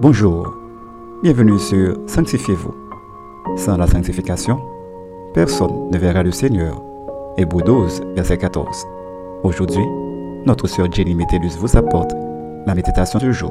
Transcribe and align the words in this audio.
Bonjour, 0.00 0.54
bienvenue 1.24 1.58
sur 1.58 1.96
Sanctifiez-vous. 2.06 2.72
Sans 3.56 3.76
la 3.76 3.88
sanctification, 3.88 4.60
personne 5.34 5.90
ne 5.90 5.98
verra 5.98 6.22
le 6.22 6.30
Seigneur. 6.30 6.80
Hébreu 7.36 7.62
12, 7.62 8.02
verset 8.14 8.38
14. 8.38 8.86
Aujourd'hui, 9.42 9.82
notre 10.46 10.68
sœur 10.68 10.86
Jenny 10.92 11.16
Métellus 11.16 11.56
vous 11.58 11.76
apporte 11.76 12.12
la 12.64 12.76
méditation 12.76 13.18
du 13.18 13.34
jour. 13.34 13.50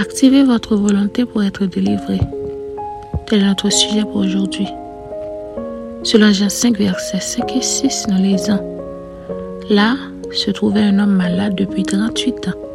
Activez 0.00 0.44
votre 0.44 0.76
volonté 0.76 1.24
pour 1.24 1.42
être 1.42 1.66
délivré. 1.66 2.20
Tel 3.26 3.42
est 3.42 3.46
notre 3.46 3.70
sujet 3.70 4.02
pour 4.02 4.18
aujourd'hui. 4.18 4.68
Selon 6.04 6.32
Jean 6.32 6.48
5, 6.48 6.78
versets 6.78 7.18
5 7.18 7.56
et 7.56 7.62
6, 7.62 8.06
nous 8.08 8.22
lisons 8.22 8.60
Là 9.68 9.96
se 10.30 10.52
trouvait 10.52 10.82
un 10.82 11.00
homme 11.00 11.16
malade 11.16 11.56
depuis 11.56 11.82
38 11.82 12.48
ans. 12.48 12.71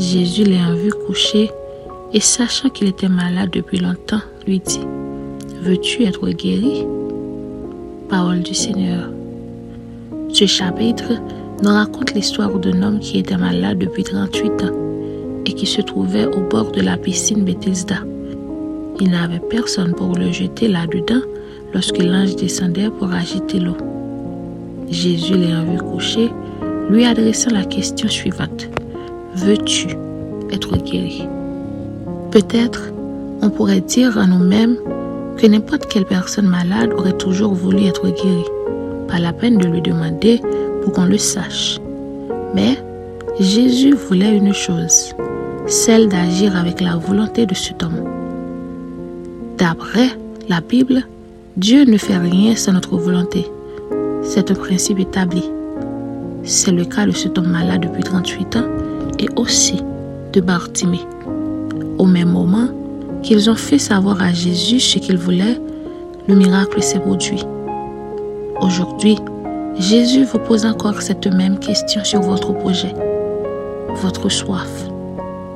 Jésus 0.00 0.42
l'ayant 0.42 0.74
vu 0.74 0.90
coucher 1.06 1.50
et 2.12 2.18
sachant 2.18 2.68
qu'il 2.68 2.88
était 2.88 3.08
malade 3.08 3.50
depuis 3.52 3.78
longtemps, 3.78 4.22
lui 4.44 4.58
dit, 4.58 4.80
Veux-tu 5.62 6.04
être 6.04 6.28
guéri? 6.30 6.84
Parole 8.08 8.40
du 8.40 8.54
Seigneur. 8.54 9.08
Ce 10.32 10.46
chapitre 10.46 11.12
nous 11.62 11.70
raconte 11.70 12.12
l'histoire 12.12 12.58
d'un 12.58 12.82
homme 12.82 12.98
qui 12.98 13.18
était 13.20 13.36
malade 13.36 13.78
depuis 13.78 14.02
38 14.02 14.64
ans 14.64 14.74
et 15.46 15.52
qui 15.52 15.66
se 15.66 15.80
trouvait 15.80 16.26
au 16.26 16.40
bord 16.40 16.72
de 16.72 16.80
la 16.80 16.96
piscine 16.96 17.44
Bethesda. 17.44 17.98
Il 18.98 19.10
n'avait 19.10 19.38
personne 19.48 19.94
pour 19.94 20.16
le 20.16 20.32
jeter 20.32 20.66
là-dedans 20.66 21.22
lorsque 21.72 22.02
l'ange 22.02 22.34
descendait 22.34 22.90
pour 22.90 23.12
agiter 23.12 23.60
l'eau. 23.60 23.76
Jésus 24.90 25.34
l'ayant 25.34 25.64
vu 25.64 25.78
coucher, 25.78 26.30
lui 26.90 27.04
adressant 27.04 27.50
la 27.52 27.64
question 27.64 28.08
suivante 28.08 28.68
veux-tu 29.36 29.88
être 30.50 30.76
guéri? 30.76 31.26
Peut-être 32.30 32.92
on 33.42 33.50
pourrait 33.50 33.80
dire 33.80 34.18
à 34.18 34.26
nous-mêmes 34.26 34.76
que 35.36 35.46
n'importe 35.46 35.86
quelle 35.86 36.04
personne 36.04 36.46
malade 36.46 36.92
aurait 36.96 37.16
toujours 37.16 37.54
voulu 37.54 37.84
être 37.84 38.06
guérie. 38.06 38.44
Pas 39.08 39.18
la 39.18 39.32
peine 39.32 39.58
de 39.58 39.66
lui 39.66 39.82
demander 39.82 40.40
pour 40.82 40.92
qu'on 40.92 41.04
le 41.04 41.18
sache. 41.18 41.80
Mais 42.54 42.78
Jésus 43.40 43.94
voulait 43.94 44.36
une 44.36 44.54
chose, 44.54 45.14
celle 45.66 46.08
d'agir 46.08 46.56
avec 46.56 46.80
la 46.80 46.96
volonté 46.96 47.46
de 47.46 47.54
cet 47.54 47.82
homme. 47.82 48.02
D'après 49.58 50.08
la 50.48 50.60
Bible, 50.60 51.06
Dieu 51.56 51.84
ne 51.84 51.98
fait 51.98 52.18
rien 52.18 52.54
sans 52.56 52.72
notre 52.72 52.96
volonté. 52.96 53.46
C'est 54.22 54.50
un 54.50 54.54
principe 54.54 55.00
établi. 55.00 55.44
C'est 56.44 56.72
le 56.72 56.84
cas 56.84 57.06
de 57.06 57.12
cet 57.12 57.38
homme 57.38 57.50
malade 57.50 57.82
depuis 57.82 58.02
38 58.02 58.56
ans 58.56 58.68
et 59.18 59.28
aussi 59.36 59.82
de 60.32 60.40
Bartimée. 60.40 61.06
Au 61.98 62.06
même 62.06 62.30
moment 62.30 62.68
qu'ils 63.22 63.48
ont 63.48 63.54
fait 63.54 63.78
savoir 63.78 64.20
à 64.20 64.32
Jésus 64.32 64.80
ce 64.80 64.98
qu'ils 64.98 65.18
voulaient, 65.18 65.60
le 66.26 66.34
miracle 66.34 66.82
s'est 66.82 67.00
produit. 67.00 67.44
Aujourd'hui, 68.60 69.18
Jésus 69.78 70.24
vous 70.24 70.38
pose 70.38 70.64
encore 70.64 71.02
cette 71.02 71.26
même 71.26 71.58
question 71.58 72.04
sur 72.04 72.20
votre 72.20 72.52
projet, 72.52 72.94
votre 73.96 74.28
soif. 74.28 74.88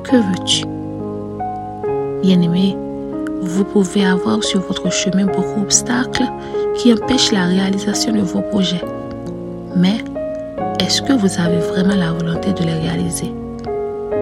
Que 0.03 0.17
veux-tu? 0.17 0.65
Bien-aimé, 2.21 2.75
vous 3.41 3.63
pouvez 3.63 4.05
avoir 4.05 4.43
sur 4.43 4.59
votre 4.61 4.91
chemin 4.91 5.25
beaucoup 5.25 5.59
d'obstacles 5.59 6.25
qui 6.75 6.93
empêchent 6.93 7.31
la 7.31 7.45
réalisation 7.45 8.11
de 8.13 8.21
vos 8.21 8.41
projets. 8.41 8.81
Mais 9.75 9.97
est-ce 10.79 11.01
que 11.01 11.13
vous 11.13 11.39
avez 11.39 11.59
vraiment 11.59 11.95
la 11.95 12.11
volonté 12.11 12.51
de 12.53 12.63
les 12.63 12.73
réaliser? 12.73 13.31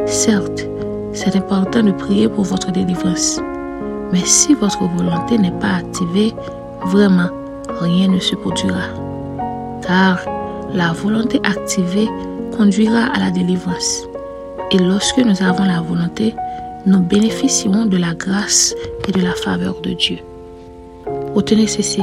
Certes, 0.06 0.68
c'est 1.14 1.36
important 1.36 1.84
de 1.84 1.92
prier 1.92 2.28
pour 2.28 2.44
votre 2.44 2.72
délivrance. 2.72 3.40
Mais 4.12 4.26
si 4.26 4.54
votre 4.54 4.84
volonté 4.84 5.38
n'est 5.38 5.52
pas 5.60 5.76
activée, 5.80 6.34
vraiment, 6.86 7.30
rien 7.82 8.08
ne 8.08 8.20
se 8.20 8.36
produira. 8.36 8.84
Car 9.82 10.20
la 10.74 10.92
volonté 10.94 11.40
activée 11.44 12.08
conduira 12.56 13.06
à 13.14 13.20
la 13.20 13.32
délivrance. 13.32 14.04
Et 14.72 14.78
lorsque 14.78 15.20
nous 15.20 15.42
avons 15.42 15.66
la 15.66 15.82
volonté, 15.82 16.34
nous 16.86 17.00
bénéficierons 17.00 17.86
de 17.86 17.98
la 17.98 18.14
grâce 18.14 18.74
et 19.08 19.12
de 19.12 19.22
la 19.22 19.34
faveur 19.34 19.80
de 19.82 19.92
Dieu. 19.92 20.18
Retenez 21.36 21.68
ceci. 21.68 22.02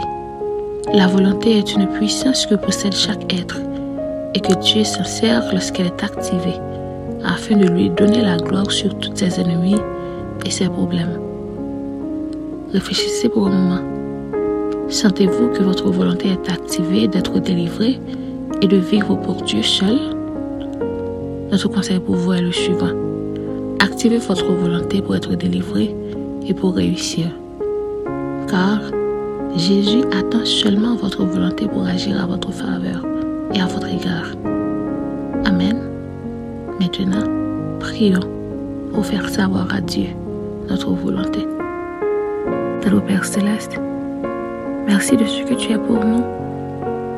La 0.92 1.06
volonté 1.06 1.58
est 1.58 1.74
une 1.74 1.86
puissance 1.86 2.46
que 2.46 2.54
possède 2.54 2.94
chaque 2.94 3.32
être 3.32 3.58
et 4.34 4.40
que 4.40 4.54
Dieu 4.60 4.84
s'en 4.84 5.04
sert 5.04 5.42
lorsqu'elle 5.52 5.86
est 5.86 6.04
activée 6.04 6.60
afin 7.24 7.56
de 7.56 7.66
lui 7.66 7.90
donner 7.90 8.22
la 8.22 8.36
gloire 8.36 8.70
sur 8.70 8.96
tous 8.98 9.14
ses 9.14 9.40
ennemis 9.40 9.76
et 10.44 10.50
ses 10.50 10.68
problèmes. 10.68 11.18
Réfléchissez 12.72 13.28
pour 13.28 13.46
un 13.46 13.50
moment. 13.50 13.82
Sentez-vous 14.88 15.48
que 15.48 15.62
votre 15.62 15.90
volonté 15.90 16.28
est 16.28 16.52
activée 16.52 17.08
d'être 17.08 17.38
délivré 17.38 17.98
et 18.60 18.66
de 18.66 18.76
vivre 18.76 19.16
pour 19.16 19.42
Dieu 19.42 19.62
seul? 19.62 19.98
Notre 21.50 21.68
conseil 21.68 22.00
pour 22.00 22.16
vous 22.16 22.32
est 22.32 22.42
le 22.42 22.52
suivant. 22.52 22.92
Activez 23.80 24.18
votre 24.18 24.52
volonté 24.52 25.00
pour 25.00 25.14
être 25.14 25.34
délivré 25.34 25.94
et 26.46 26.52
pour 26.52 26.74
réussir. 26.74 27.26
Car 28.48 28.80
Jésus 29.56 30.02
attend 30.12 30.44
seulement 30.44 30.96
votre 30.96 31.24
volonté 31.24 31.66
pour 31.68 31.86
agir 31.86 32.20
à 32.20 32.26
votre 32.26 32.52
faveur 32.52 33.06
et 33.54 33.60
à 33.60 33.66
votre 33.66 33.86
égard. 33.86 34.32
Amen. 35.44 35.93
Maintenant, 36.80 37.22
prions 37.78 38.28
pour 38.92 39.06
faire 39.06 39.28
savoir 39.28 39.72
à 39.72 39.80
Dieu 39.80 40.08
notre 40.68 40.90
volonté. 40.90 41.46
Notre 42.84 43.00
Père 43.02 43.24
céleste, 43.24 43.80
merci 44.84 45.16
de 45.16 45.24
ce 45.24 45.44
que 45.44 45.54
tu 45.54 45.72
es 45.72 45.78
pour 45.78 46.04
nous, 46.04 46.24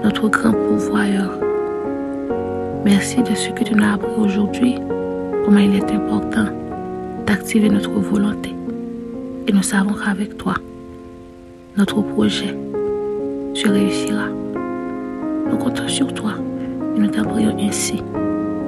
notre 0.04 0.28
grand 0.28 0.52
pourvoyeur. 0.52 1.38
Merci 2.84 3.22
de 3.22 3.34
ce 3.34 3.48
que 3.48 3.64
tu 3.64 3.74
nous 3.74 3.82
as 3.82 3.94
appris 3.94 4.12
aujourd'hui, 4.18 4.74
comment 5.44 5.58
il 5.58 5.74
est 5.74 5.90
important 5.90 6.46
d'activer 7.26 7.70
notre 7.70 7.90
volonté. 7.90 8.54
Et 9.48 9.52
nous 9.52 9.62
savons 9.62 9.94
qu'avec 9.94 10.36
toi, 10.36 10.54
notre 11.78 12.02
projet 12.02 12.54
se 13.54 13.68
réussira. 13.68 14.26
Nous 15.50 15.56
comptons 15.56 15.88
sur 15.88 16.12
toi 16.12 16.32
et 16.94 17.00
nous 17.00 17.08
t'appuyons 17.08 17.56
ainsi. 17.58 18.02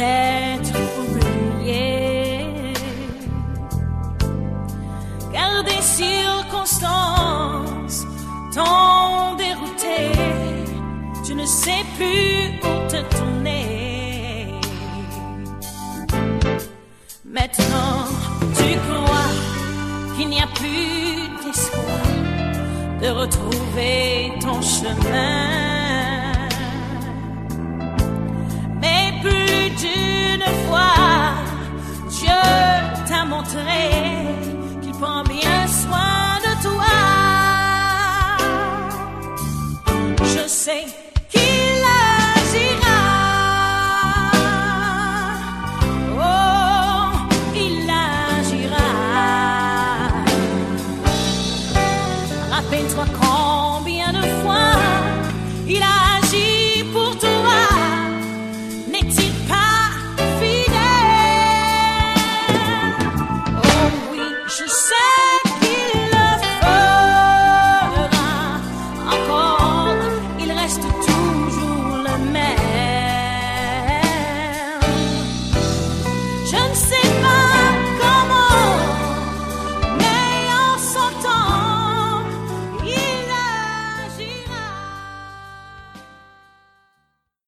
Peut-être. 0.00 0.72
Car 5.32 5.64
des 5.64 5.82
circonstances 5.82 8.06
t'ont 8.54 9.34
dérouté. 9.36 10.12
Tu 11.24 11.34
ne 11.34 11.46
sais 11.46 11.84
plus 11.96 12.60
où 12.62 12.88
te 12.88 13.02
tourner. 13.14 14.54
Maintenant, 17.24 18.06
tu 18.56 18.78
crois 18.86 19.32
qu'il 20.16 20.28
n'y 20.28 20.40
a 20.40 20.46
plus 20.46 21.28
d'espoir 21.44 22.06
de 23.00 23.08
retrouver 23.08 24.32
ton 24.40 24.60
chemin. 24.60 25.69
Dieu 32.08 32.42
t'a 33.08 33.24
montré 33.24 33.90
qu'il 34.82 34.92
prend 34.92 35.22
bien 35.24 35.66
soin 35.66 36.38
de 36.46 36.52
toi. 36.62 36.96
Je 40.18 40.48
sais 40.48 40.86